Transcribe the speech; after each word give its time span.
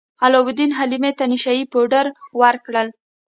علاوالدین 0.25 0.71
حلیمې 0.79 1.11
ته 1.17 1.23
نشه 1.31 1.53
يي 1.57 1.63
پوډر 1.71 2.05
ورکړل. 2.41 2.87